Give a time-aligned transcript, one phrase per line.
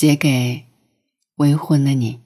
[0.00, 0.64] 写给
[1.36, 2.18] 未婚的你。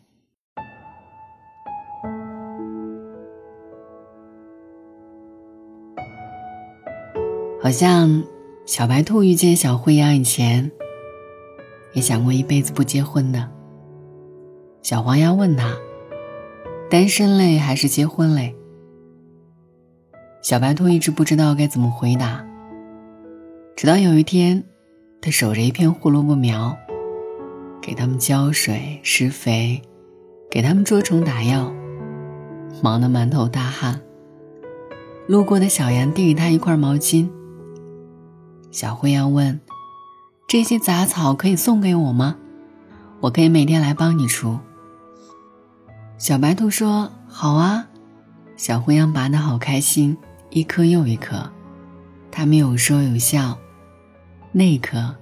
[7.61, 8.23] 好像
[8.65, 10.71] 小白兔遇见小灰羊以前，
[11.95, 13.51] 也想过一辈子不结婚的。
[14.81, 15.75] 小黄鸭问他
[16.89, 18.55] ：“单身累还是结婚累？”
[20.43, 22.47] 小白兔一直不知道该怎么回答。
[23.75, 24.63] 直到有一天，
[25.21, 26.79] 他守着一片胡萝卜苗，
[27.87, 29.83] 给他们浇水、施肥，
[30.51, 31.71] 给他们捉虫打药，
[32.83, 34.01] 忙得满头大汗。
[35.27, 37.29] 路过的小羊递给他一块毛巾。
[38.71, 39.61] 小灰羊问
[40.49, 42.37] ：“这些杂草可以送给我吗？
[43.21, 44.59] 我可以每天来帮你除。”
[46.17, 47.87] 小白兔说：“好啊。”
[48.57, 50.17] 小灰羊拔得好开心，
[50.49, 51.51] 一颗又一颗。
[52.31, 53.59] 他们有说有笑。
[54.53, 55.15] 那一刻，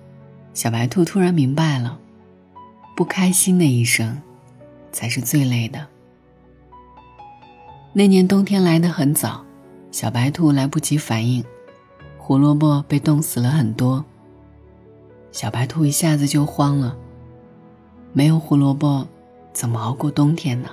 [0.54, 1.98] 小白兔突然明白了，
[2.94, 4.20] 不开心的一生，
[4.90, 5.86] 才是最累的。
[7.92, 9.44] 那年冬天来得很早，
[9.90, 11.44] 小白兔来不及反应。
[12.18, 14.04] 胡萝卜被冻死了很多。
[15.32, 16.96] 小白兔一下子就慌了。
[18.12, 19.06] 没有胡萝卜，
[19.52, 20.68] 怎么熬过冬天呢？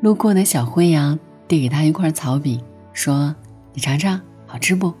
[0.00, 3.34] 路过的小灰羊递给他一块草饼，说
[3.72, 4.92] ：“你尝尝，好吃不？”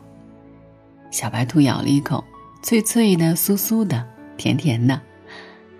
[1.10, 2.22] 小白兔咬了一口，
[2.62, 5.00] 脆脆的、酥酥的、甜甜的，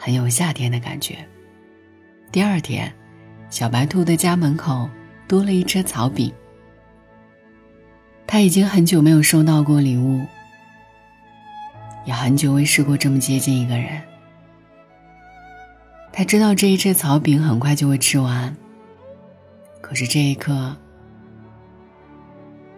[0.07, 1.17] 很有夏天的感觉。
[2.31, 2.95] 第二天，
[3.51, 4.89] 小白兔的家门口
[5.27, 6.33] 多了一车草饼。
[8.25, 10.25] 他已经很久没有收到过礼物，
[12.05, 14.01] 也很久未试过这么接近一个人。
[16.13, 18.57] 他知道这一车草饼很快就会吃完，
[19.81, 20.77] 可是这一刻，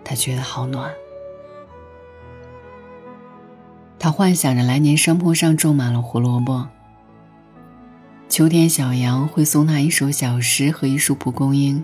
[0.03, 0.91] 他觉得好暖。
[3.99, 6.67] 他幻想着来年山坡上种满了胡萝卜，
[8.29, 11.83] 秋天小羊会送他一首小诗和一束蒲公英。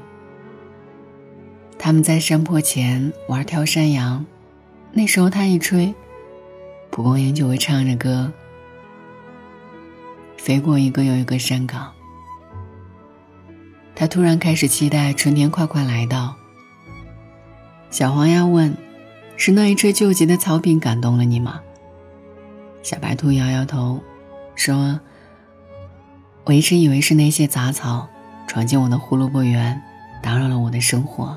[1.79, 4.25] 他们在山坡前玩跳山羊，
[4.93, 5.95] 那时候他一吹，
[6.91, 8.31] 蒲公英就会唱着歌，
[10.37, 11.91] 飞过一个又一个山岗。
[13.95, 16.37] 他突然开始期待春天快快来到。
[17.91, 18.77] 小黄鸭问
[19.37, 21.61] ：“是那一吹救急的草饼感动了你吗？”
[22.83, 24.01] 小白兔摇摇头，
[24.55, 25.01] 说
[26.45, 28.07] ：“我一直以为是那些杂草
[28.47, 29.81] 闯进我的胡萝卜园，
[30.23, 31.37] 打扰了我的生活。”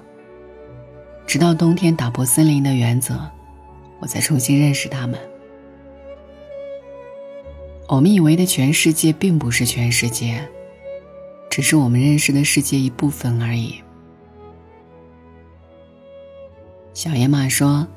[1.26, 3.20] 直到冬天打破森林的原则，
[4.00, 5.20] 我才重新认识他们。
[7.90, 10.46] 我们以为的全世界并不是全世界，
[11.50, 13.76] 只是我们认识的世界一部分而已。
[16.94, 17.88] 小野马说：“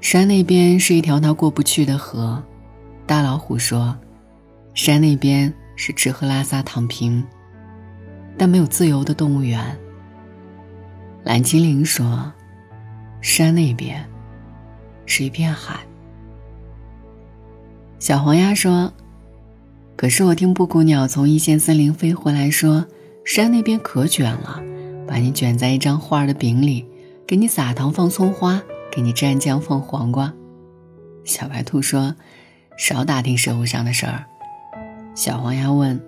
[0.00, 2.42] 山那边是一条他过不去的河。”
[3.06, 3.96] 大老虎说
[4.74, 7.24] ：“山那边是吃喝拉撒躺平，
[8.36, 9.78] 但没有自由的动物园。”
[11.24, 12.32] 蓝精灵说
[13.22, 14.04] ：“山那边
[15.06, 15.80] 是一片海。”
[18.00, 18.92] 小黄鸭说
[19.96, 22.84] ：“可是我听布谷鸟从一线森林飞回来，说
[23.24, 24.60] 山那边可卷了，
[25.06, 26.84] 把你卷在一张花的饼里，
[27.24, 30.34] 给你撒糖放葱花，给你蘸酱放黄瓜。”
[31.24, 32.16] 小白兔说
[32.76, 34.24] ：“少打听社会上的事儿。”
[35.14, 36.00] 小黄鸭问：“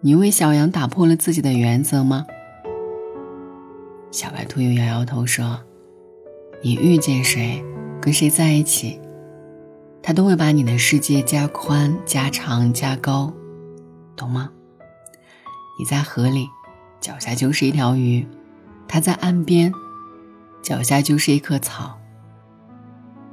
[0.00, 2.24] 你为小羊打破了自己的原则吗？”
[4.12, 5.60] 小白兔又摇摇头说
[6.62, 7.62] ：“你遇见谁，
[8.00, 9.00] 跟谁在一起，
[10.00, 13.32] 他都会把你的世界加宽、加长、加高，
[14.14, 14.50] 懂吗？
[15.76, 16.46] 你在河里，
[17.00, 18.24] 脚下就是一条鱼；
[18.86, 19.72] 他在岸边，
[20.62, 21.98] 脚下就是一棵草。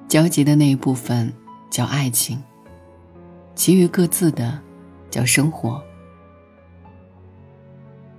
[0.08, 1.32] 交集的那一部分
[1.70, 2.42] 叫爱情，
[3.54, 4.60] 其余各自的
[5.18, 5.84] 叫生活。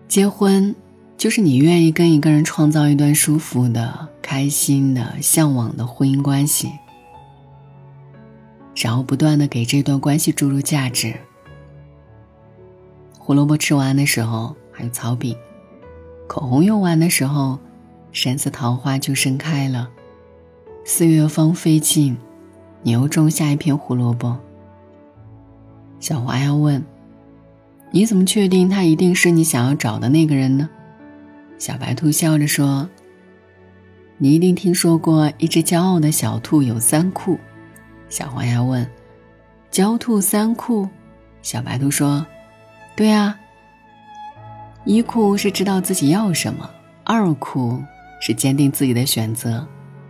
[0.08, 0.74] 结婚。”
[1.18, 6.70] 就是你愿意跟一个人创造一段舒服的、开心的、向往的婚姻关系，
[8.76, 11.12] 然后不断的给这段关系注入价值。
[13.18, 15.36] 胡萝卜吃完的时候还有草饼，
[16.28, 17.58] 口红用完的时候，
[18.12, 19.90] 山寺桃花就盛开了。
[20.84, 22.16] 四月芳菲尽，
[22.84, 24.38] 你又种下一片胡萝卜。
[26.00, 26.84] 小华要问：
[27.90, 30.68] 你怎么确定他一定是你想要找的那个人呢？
[31.58, 32.88] 小白兔笑着说
[34.16, 37.38] ：“你一定听说过一只骄傲的小兔有三库。”
[38.08, 38.88] 小黄鸭问
[39.72, 40.88] ：“狡兔三库？”
[41.42, 42.24] 小白兔说
[42.94, 43.38] ：“对啊。
[44.84, 46.70] 一库是知道自己要什么，
[47.04, 47.82] 二库
[48.20, 49.66] 是坚定自己的选择，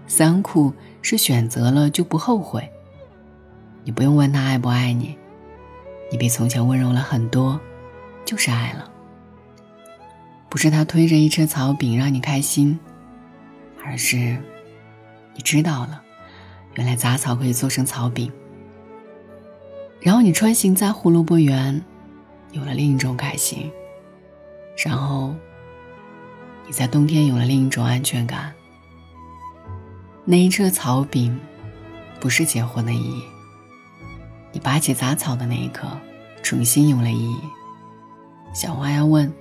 [0.06, 2.68] 三库是选择了就不后悔。
[3.84, 5.16] 你不用问他爱不爱你，
[6.10, 7.60] 你比从前温柔了很多，
[8.24, 8.90] 就是爱了。
[10.48, 12.78] 不是他推着一车草饼让你开心，
[13.84, 14.16] 而是
[15.34, 16.02] 你知道了，
[16.74, 18.32] 原来杂草可以做成草饼。
[20.00, 21.84] 然后你穿行在胡萝卜园，
[22.52, 23.70] 有了另一种开心。
[24.82, 25.34] 然后
[26.66, 28.52] 你在冬天有了另一种安全感。
[30.24, 31.38] 那一车草饼，
[32.20, 33.22] 不是结婚的意义。
[34.52, 35.88] 你拔起杂草的那一刻，
[36.42, 37.38] 重新有了意义。
[38.52, 39.32] 小花鸭问：“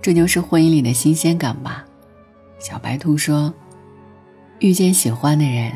[0.00, 1.84] 这就是婚姻里的新鲜感吧？”
[2.58, 3.52] 小白兔说
[4.60, 5.72] ：“遇见喜欢的人，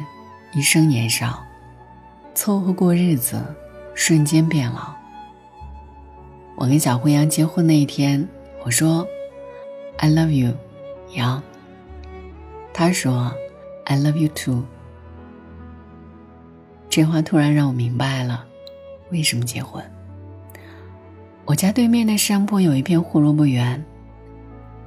[0.54, 1.42] 一生年少，
[2.34, 3.42] 凑合过日子。”
[3.98, 4.94] 瞬间变老。
[6.54, 8.28] 我跟小灰羊结婚那一天，
[8.62, 9.06] 我说
[9.96, 10.54] ：“I love you，
[11.14, 11.42] 羊。”
[12.74, 13.32] 他说
[13.86, 14.64] ：“I love you too。”
[16.96, 18.42] 这话突然让我明白了，
[19.10, 19.84] 为什么结婚。
[21.44, 23.84] 我家对面的山坡有一片胡萝卜园，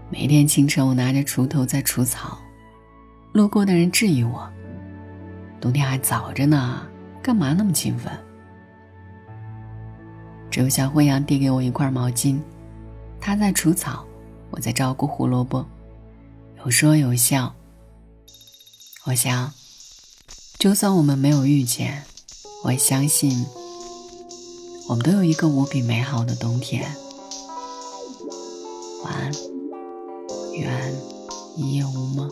[0.09, 2.39] 每天清晨我拿着锄头在除草，
[3.31, 4.49] 路过的人质疑我
[5.61, 6.81] ：“冬天还早着呢，
[7.21, 8.11] 干嘛那么勤奋？”
[10.49, 12.39] 只有小灰羊递给我一块毛巾，
[13.21, 14.03] 他在除草，
[14.49, 15.63] 我在照顾胡萝卜，
[16.65, 17.53] 有说有笑。
[19.05, 19.53] 我想，
[20.59, 22.03] 就算我们没有遇见，
[22.65, 23.45] 我相信，
[24.89, 26.83] 我们都有一个无比美好的冬天。
[29.05, 29.31] 晚安，
[30.51, 30.93] 愿
[31.55, 32.29] 一夜无梦。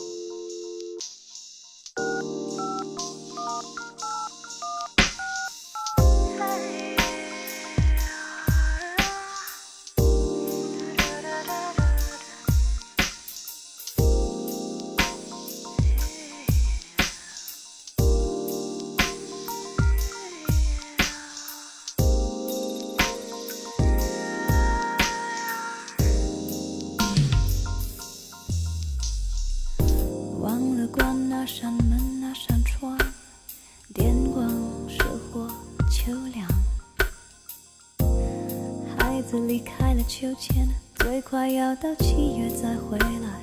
[39.18, 43.42] 孩子离开了秋千，最快要到七月再回来。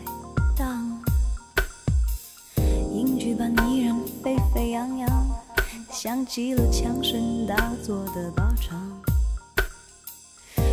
[0.56, 1.03] 当
[2.93, 5.26] 英剧般依然沸沸扬扬，
[5.91, 8.88] 像极了枪声大作的靶场。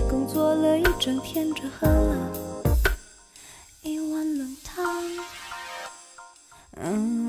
[0.07, 2.31] 工作了一整天，只喝了
[3.81, 4.85] 一碗冷汤。
[6.75, 7.20] 嗯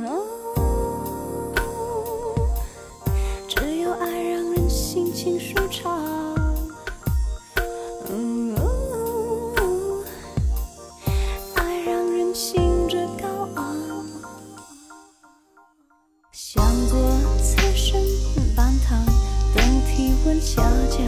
[20.44, 20.60] 恰
[20.90, 20.98] 巧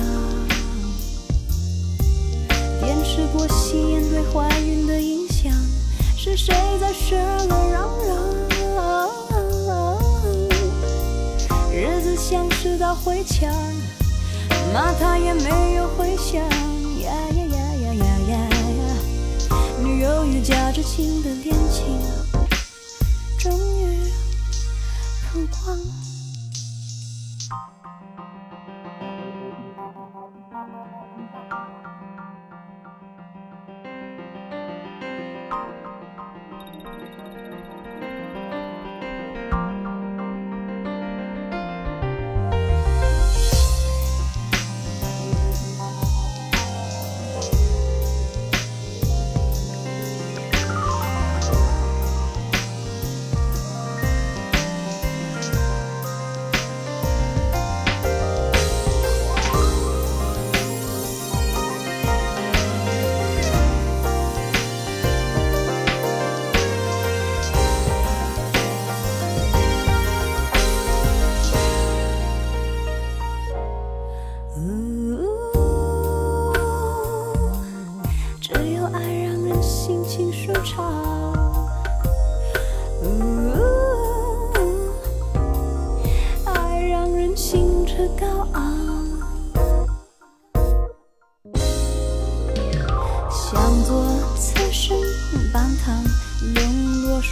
[2.80, 5.52] 电视播吸烟对怀孕的影响
[6.16, 7.84] 是谁在十二嚷嚷？
[11.72, 13.52] 日子像是道灰墙
[14.72, 16.40] 骂它也没有回响。
[17.02, 18.34] 呀呀呀呀呀呀
[19.82, 21.54] 女友与假知情的脸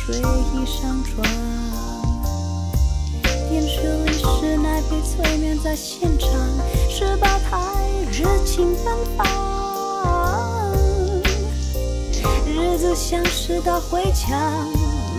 [0.04, 0.22] 睡衣
[0.66, 1.22] 上床，
[3.48, 6.28] 电视里是奶被催眠在现场，
[6.90, 9.26] 十八台热情奔放，
[12.46, 14.36] 日子像是道回墙，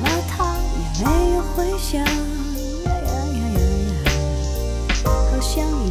[0.02, 2.04] 骂他也没有回响，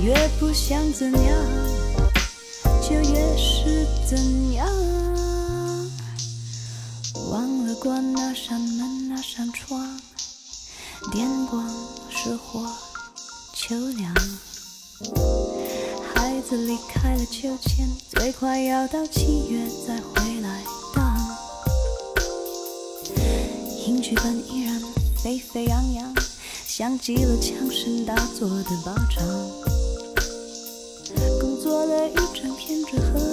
[0.03, 1.37] 越不想怎样。
[2.83, 4.67] 就越是怎样？
[7.31, 10.01] 忘了关那扇门，那扇窗，
[11.11, 11.67] 电光
[12.11, 12.67] 石火，
[13.55, 14.13] 秋凉。
[16.15, 20.63] 孩子离开了秋千，最快要到七月再回来
[20.95, 21.17] 荡。
[23.87, 24.83] 影剧本依然
[25.23, 26.15] 沸沸扬扬，
[26.75, 29.23] 像极了枪声大作的靶场。
[31.39, 33.32] 工作了一整天之后。